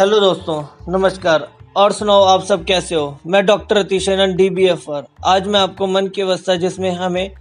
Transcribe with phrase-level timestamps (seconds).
[0.00, 3.18] Hello दोस्तों, नमस्कार। और सुनाओ, आप सब कैसे हो?
[3.26, 7.34] मैं doctor Atishayan D B F R आज मैं आपको मन की अवस्था, जिसमें हमें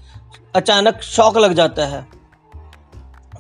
[0.56, 2.08] अचानक शौक लग जाता है।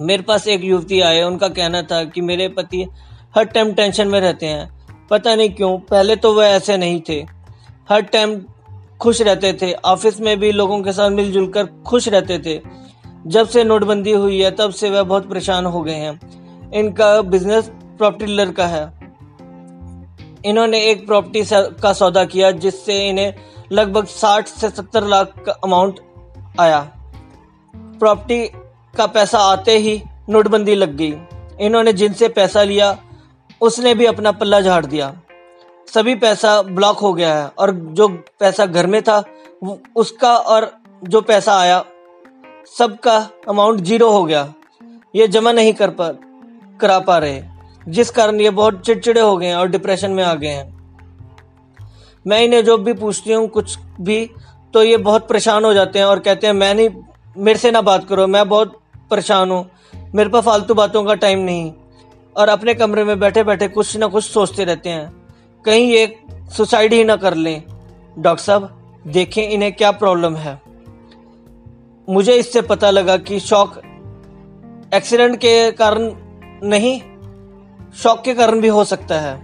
[0.01, 2.87] मेरे पास एक युवती आए, उनका कहना था कि मेरे पति
[3.35, 7.25] हर टाइम टेंशन में रहते हैं। पता नहीं क्यों, पहले तो वह ऐसे नहीं थे।
[7.89, 8.45] हर टाइम
[9.01, 12.61] खुश रहते थे। ऑफ़िस में भी लोगों के साथ मिलजुल कर खुश रहते थे।
[13.27, 16.19] जब से नोटबंदी हुई है, तब से वह बहुत परेशान हो गए हैं।
[16.73, 19.02] इनका बिज़नेस प्रॉपर्टी डीलर का है।
[20.45, 21.43] इन्होंने एक प्रॉपर्टी
[21.81, 23.33] का सौदा किया, जिससे इन्हें
[23.71, 25.99] लगभग 60 से 70 लाख का अमाउंट
[26.59, 26.79] आया।
[27.73, 28.45] प्रॉपर्टी
[28.97, 31.15] का पैसा आते ही नोटबंदी लग गई।
[31.61, 32.97] इन्होंने जिनसे पैसा लिया,
[33.61, 35.13] उसने भी अपना पल्ला झाड़ दिया।
[35.87, 38.07] सभी पैसा ब्लॉक हो गया है, और जो
[38.39, 39.23] पैसा घर में था
[39.95, 40.71] उसका और
[41.03, 41.83] जो पैसा आया,
[42.77, 43.17] सबका
[43.49, 44.53] अमाउंट ज़ीरो हो गया।
[45.15, 46.09] ये जमा नहीं कर पा,
[46.81, 47.41] करा पा रहे।
[47.87, 50.73] जिस कारण ये बहुत चिड़चिड़े हो गए हैं और डिप्रेशन में आ गए हैं।
[52.27, 54.29] मैं इन्हें जो भी पूछती हूँ कुछ भी
[54.73, 56.89] तो ये बहुत परेशान हो जाते हैं और कहते हैं, मैं नहीं,
[57.37, 58.79] मेरे से ना बात करो, मैं बहुत
[59.11, 59.69] परेशान हूँ।
[60.15, 61.73] मेरे पास फालतू बातों का टाइम नहीं।
[62.37, 65.13] और अपने कमरे में बैठे बैठे कुछ ना कुछ सोचते रहते हैं।
[65.65, 66.19] कहीं ये
[66.57, 67.63] सुसाइड ही ना कर लें।
[68.19, 70.61] डॉक्टर साहब, देखें इन्हें क्या प्रॉब्लम है।
[72.09, 73.81] मुझे इससे पता लगा कि शौक
[74.93, 76.11] एक्सीडेंट के कारण
[76.69, 77.01] नहीं
[77.95, 79.35] शौक के कारण भी हो सकता है।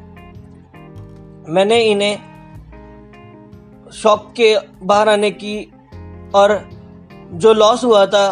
[1.49, 2.17] मैंने इन्हें
[3.93, 5.57] शौक के बाहर आने की
[6.35, 6.59] और
[7.33, 8.27] जो लॉस हुआ था,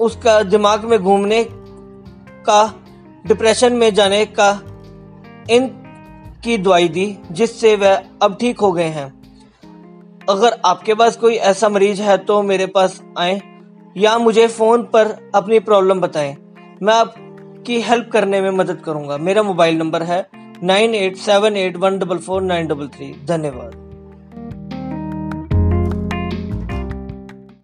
[0.00, 1.44] उसका दिमाग में घूमने
[2.44, 2.74] का
[3.26, 4.50] डिप्रेशन में जाने का,
[5.50, 5.66] इन
[6.44, 9.06] की दवाई दी, जिससे वह अब ठीक हो गए हैं।
[10.28, 13.40] अगर आपके पास कोई ऐसा मरीज़ है तो मेरे पास आए
[13.96, 16.36] या मुझे फ़ोन पर अपनी प्रॉब्लम बताएँ।
[16.82, 17.02] मैं
[17.58, 20.18] आपकी हेल्प करने में मदद करूँगा। मेरा मोबाइल नंबर है
[20.62, 23.12] nine eight seven eight one double four nine double three.
[23.26, 23.87] धन्यवाद।